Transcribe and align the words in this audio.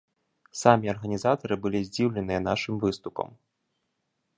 Самі 0.61 0.91
арганізатары 0.93 1.55
былі 1.67 1.79
здзіўленыя 1.91 2.41
нашым 2.49 2.75
выступам. 2.87 3.27